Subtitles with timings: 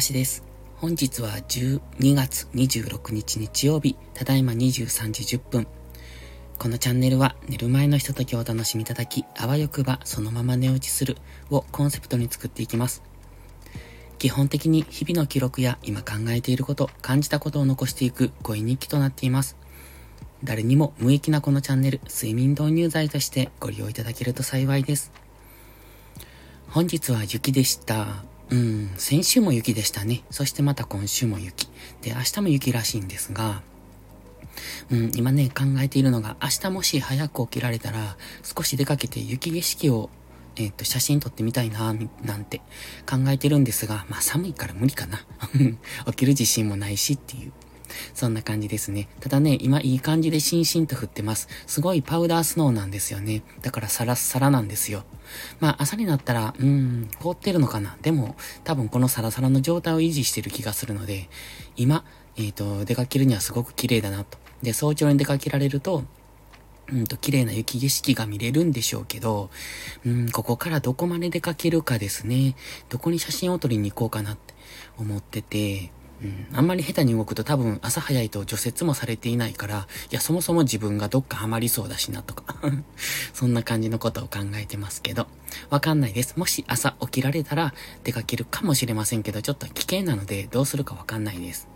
[0.00, 0.42] しです。
[0.76, 5.66] 本日は12月26日日曜日、ただいま23時10分。
[6.58, 11.16] このチャンネルは寝る前のひとときをお楽しみいただき、あわよくばそのまま寝落ちする
[11.50, 13.02] をコンセプトに作っていきます。
[14.18, 19.56] 基本的に日々の記録や今考えていること、感じたことを残していく声日記となっています。
[20.42, 25.12] 誰にも無益なこのチャンネル、睡眠導入剤としてご利用いただけると幸いです。
[26.68, 28.33] 本日は雪でした。
[28.54, 30.22] うん、先週も雪でしたね。
[30.30, 31.68] そしてまた今週も雪。
[32.02, 33.62] で、明日も雪らしいんですが、
[34.90, 40.08] うん、今ね、考えているのが、明日もし早く起きられたら、少し出かけて雪景色を、
[40.54, 42.58] えっ、ー、と、写真撮ってみたいな、なんて
[43.10, 45.26] 考えてるんですが、まあ寒いから無理かな。
[46.06, 47.52] 起きる自信もないしっていう。
[48.14, 49.08] そんな感じですね。
[49.20, 51.48] ただね、今いい感じでしんしんと降ってます。
[51.66, 53.42] すごいパウダースノーなんですよね。
[53.62, 55.04] だからサラッサラなんですよ。
[55.60, 57.96] まあ朝になったら、うーん、凍ってるのかな。
[58.02, 61.28] でも、多分このサラサラの状態を維持してる気がするので、
[61.76, 62.04] 今、
[62.36, 64.38] えっ、ー、と、出かけるにはすごく綺麗だなと。
[64.62, 66.04] で、早朝に出かけられると、
[66.92, 69.50] うんと、綺麗な雪景色が見れるんでしょうけど、
[70.04, 72.56] うん、ここからどこまで出かけるかですね。
[72.88, 74.54] どこに写真を撮りに行こうかなって
[74.98, 75.90] 思ってて、
[76.22, 82.56] うん、あんまり下手に動くと多分朝早いと除雪もされていないから、いや、そもそも自分がどっかハマりそうだしなとか
[83.32, 85.26] そんな感じのことを考えてますけど、
[85.70, 86.34] わかんないです。
[86.36, 91.73] もし朝起きられたら出かけるかもしれませんけど、ちょっと危険なのでどうするかわかんないです。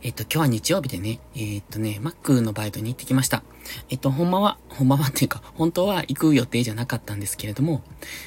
[0.00, 3.42] えっと、今日は日曜日でね、え、っとね、マックのバイトに行ってきました。
[3.90, 7.82] えっと、ほんまは、ほんまはっていうか、本当は行く予定じゃなかったんですけれども、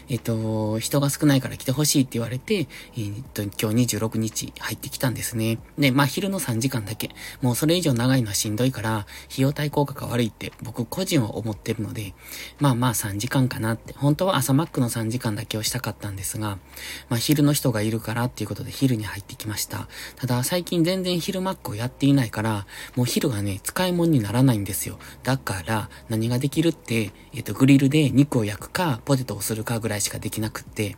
[0.09, 2.67] えっと、人が少ないから来てほしいって言われて、えっ
[3.33, 5.59] と、今日26日入ってきたんですね。
[5.78, 7.11] で、まあ、昼の3時間だけ。
[7.41, 12.13] もうそれ以上長いのはしんどいから、費用対効果が悪いって僕個人は思ってるので、
[12.59, 13.94] まあまあ3時間かなって。
[13.94, 16.58] 本当は朝マックの3時間だけをしたかったんですが、
[17.08, 19.88] まあ昼の人がいるからっていうことで昼に入ってきました。
[20.18, 24.97] ただ最近全然昼マックをやっていないから、もう昼がね、使い物にならないんですよ。
[25.23, 30.97] だから、何ができるって、えっ、と、グリルで肉を焼くか、ポテトをするかぐらいしかできなくって、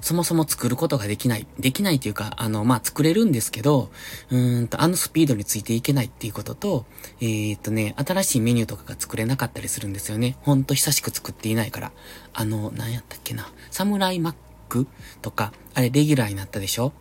[0.00, 1.46] そもそも作ることができない。
[1.58, 3.90] できないっていうか、あの、まあ、作れるんですけど、
[4.30, 6.86] うーんと、あのスピードについていけないっていうことと、
[7.20, 10.36] えー、っとね、新しいメニューとかが作れなかったりするんですよね。
[10.42, 11.92] ほんと久しく作っていないから。
[12.32, 13.50] あの、何やったっけな。
[13.70, 14.34] サムライマッ
[14.68, 14.86] ク
[15.20, 16.92] とか、あれレギュラーになったでしょ？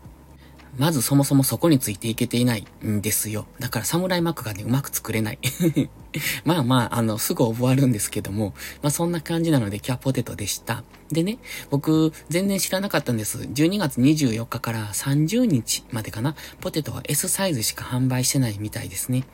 [0.78, 3.48] まずそもそもそこについていけていないんですよ。
[3.60, 5.40] だからサムライマックがね、うまく作れない。
[6.46, 10.84] まあまあ、あの、すぐ覚わるんですけども、まあそんな感じなので今日はポテトでした。
[11.12, 11.38] でね、
[11.70, 13.40] 僕、全然知らなかったんです。
[13.40, 19.26] 12月24日から30日までかな、ポテトは S サイズしか販売してないみたいですね。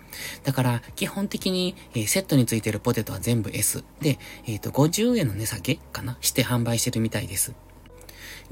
[0.44, 3.84] だから、基本的に、えー、セットについてるポテトは全部 S。
[4.02, 7.54] で、えっ、ー、と、50円の値下げかなして販売してるみたいです。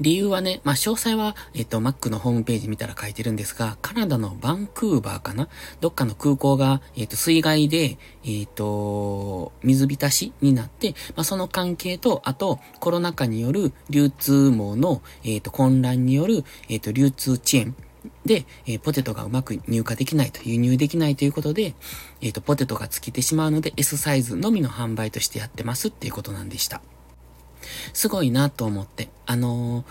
[0.00, 5.48] 理由はね、まあ、詳細は、えっと、Mac のホームページ見たら書いてるんですが、カナダのバンクーバーかな？
[5.80, 17.76] どっかの空港が、えっと、水害で、えっと、水浸しになって、まあ、その関係と、あと、コロナ禍による流通網の、えっと、混乱による、えっと、流通遅延
[18.26, 21.74] で、えー、ポテトがうまく入荷できないと、輸入できないということで、
[22.20, 26.82] えっ、と、ポテトが尽きてしまうので S サイズのみの販売としてやってますっていうことなんでした。
[27.92, 29.08] すごいなと思って。
[29.26, 29.84] あの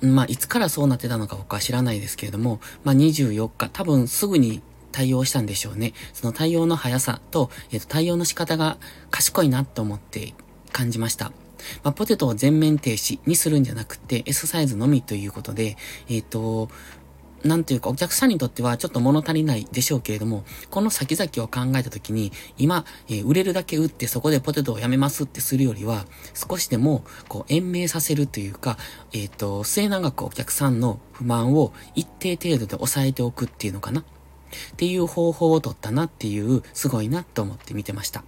[0.00, 4.62] ー、まあ、いつからそうなってたのか僕は知らないですけれども、まあ、24日、多分すぐに
[4.92, 5.92] 対応したんでしょうね。
[6.12, 8.78] その対応の速さと、えっ、と、対応の仕方が
[9.10, 10.34] 賢いなと思って
[10.72, 11.32] 感じました。
[11.82, 15.76] まあ、ポテトを全面停止にするんじゃなくて、S サイズのみということで、
[16.08, 16.68] えっ、と、
[17.44, 28.78] なんていうか、お客さんにとってはちょっと物足りないでしょうけれども、この先々を考えたときに、今、えー、売れるだけ売ってそこでポテトをやめますってするよりは、少しでも、こう、延命させるというか、
[29.12, 34.00] えっ、ー、と、末永くお客さんの不満を一定程度で抑えておくっていうのかな？
[34.00, 34.04] っ
[34.76, 38.24] ていう方法を取ったなっていう、すごいなと思って見てました。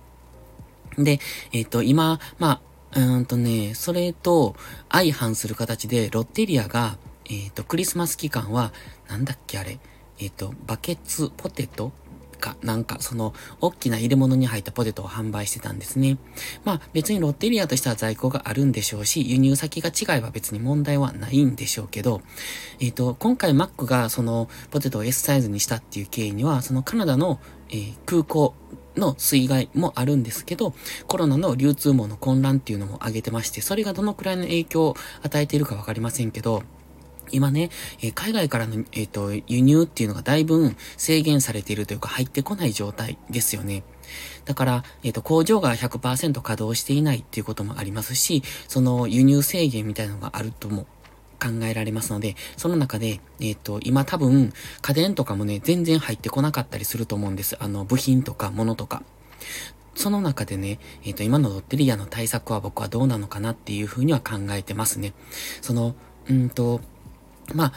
[0.98, 1.20] で、
[1.52, 2.60] えっ、ー、と、今、ま
[2.94, 4.56] あ、うんとね、それと
[4.90, 8.72] 相反する形で、ロッテリアが、えっ、ー、と、クリスマス期間は、
[9.08, 9.78] なんだっけあれ、
[10.18, 11.92] えっ、ー、と、バケツポテト
[12.36, 16.18] か、なんか、その、大きな入れ物に入ったポテトを販売してたんですね。
[16.64, 22.20] まあ、別にロッテリアとしては在庫があるんでしょうし、輸入先が違えば別に問題はないんでしょうけど、
[22.80, 27.40] えっ、ー、と、今回マックがその、ポテトを S サイズにしたっていう経緯には、そのカナダの、
[27.70, 28.54] えー、空港
[28.96, 30.74] の水害もあるんですけど、
[31.06, 36.62] コロナの流通網の混乱っていうのも挙げてまして、それがどのくらいの影響を与えているかわかりませんけど、
[37.32, 37.70] 今ね、
[38.00, 43.82] えー、海外からの、えっ、ー、と、輸入っていうのがだいぶ制限されているというか入ってこない状態ですよね。
[44.44, 50.86] だから、えっ、ー、と、工場が100%稼働していないっていうこともありますし、その輸入制限みたいなのがあるとも、
[51.38, 54.52] 考えられますので、その中で、えっ、と、今多分、
[54.82, 57.56] 家電とかもね、全然入ってこなかったりすると思うんです。
[57.60, 59.02] あの、部品とか物とか。
[59.94, 65.14] その中でね、えっ、と、今のロッテリアの対策は僕はどうなのかなっていうふうには考えてますね。
[65.62, 65.94] その、
[66.28, 66.80] うんと、
[67.54, 67.72] まあ、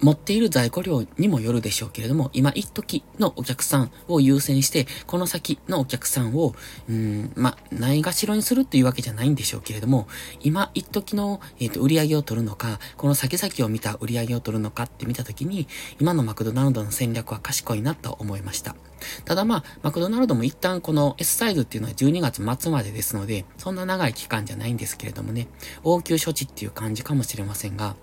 [0.00, 6.54] 持っている在庫量にもよるでしょうけれども、今一時のお客さんを優先して、この先のお客さんを、
[6.88, 10.06] うん、まないがしろにするっていうわけじゃないんでしょうけれども、
[10.40, 15.66] 今一時の、えっ、ー、と、売り上げを取るのか、この先々を見た売り上げを取るのかって見たときに、
[15.98, 18.76] 今のマクドナルドの戦略は賢いなと思いました。
[19.24, 25.48] ただまあ、マクドナルドも一旦この S サイズっていうのは12月末までですので、そんな長い期間じゃないんですけれどもね、
[25.84, 27.96] 応急処置っていう感じかもしれませんが、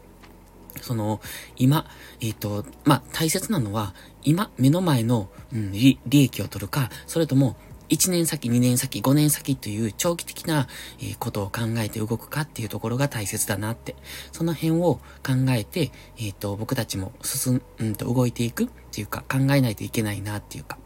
[0.82, 1.22] その、
[1.56, 1.86] 今、
[2.22, 3.94] えっ、ー、と、まあ、大切なのは、
[4.24, 7.56] 今、目の前の、うん、利益を取るか、それとも、
[7.90, 10.68] 1年先、2年先、5年先という長期的な、
[11.02, 13.96] え、ことを考えて動くかっていうところが大切だなって。
[14.32, 20.78] その辺を考えて、えっ、ー、と、僕たちも進ん、うんと動いていくっていうか、考えないといけないなっていうか。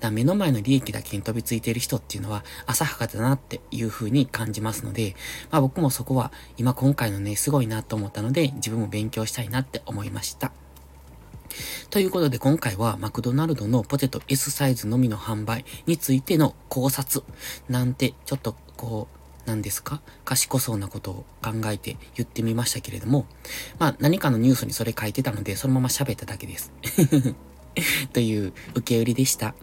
[0.00, 5.14] だ目の前の利益だけに飛びついている人っていうのは浅はかだなっていう風に感じますので、
[5.50, 10.52] まあ僕もそこは今今回のね、すごいなと思ったので自分も勉強したいなって思いました。
[11.90, 17.24] ということで今回はマクドナルドのポテト S サイズのみの販売についての考察
[17.68, 20.00] なんてちょっとこう何ですか？
[20.24, 23.26] 賢そうなことを考えて言ってみましたけれども、
[23.78, 26.72] まあ何かのニュースにそれ書いてたのでそのまま喋っただけです。
[28.12, 29.54] という受け売りでした。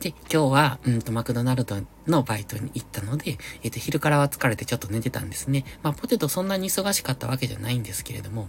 [0.00, 1.76] で、今日は、うんと、マクドナルド
[2.06, 5.64] のバイトに行ったので、えっ、ー、と、昼からは疲れてちょっと寝てたんですね。
[5.82, 8.48] まあ、ポテトそんなに忙しかったわけじゃないんですけれども、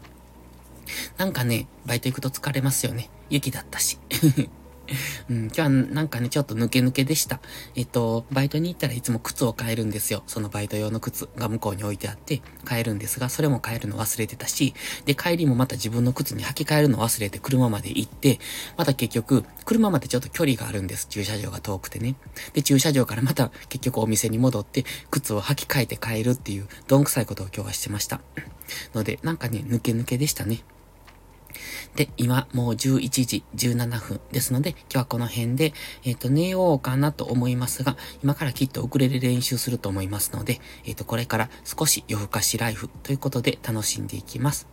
[1.18, 3.10] なんかね、バイト行くと疲れますよね。
[3.30, 4.00] 雪だったし。
[5.30, 7.40] うん、今日はなんかね、ちょっと抜け抜けでした。
[7.76, 10.24] えっと、バイトに行ったらいつも靴を買えるんですよ。
[10.28, 14.74] そのバイト用の靴が向こうに置いてあって買えるんですが、それも買えるの忘れてたし、
[15.06, 18.40] で、帰りもまた自分の靴に履き替えるの忘れて車まで行って、
[18.78, 21.08] また結局、車までちょっと距離があるんです。
[21.08, 22.16] 駐車場が遠くてね。
[22.54, 28.22] で、駐車場からまた結局お店に戻って、靴を履き替えて帰るっていう、どんくさいことを今日はしてました。
[28.94, 30.64] ので、なんかね、抜け抜けでしたね。
[31.98, 35.74] で、今もう11時17分ですので、今日はこの辺で、
[36.06, 44.68] えっ、ー、と、寝ようかなと思いますが、今からきっとウクレレ練習すると思いますので、えっ、ー、と、これから少し夜更かしライフということで楽しんでいきます。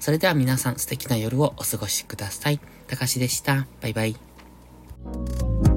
[0.00, 2.58] それでは皆さん素敵な夜をお過ごしください。
[2.88, 3.68] たかしでした。
[3.80, 5.75] バイバイ。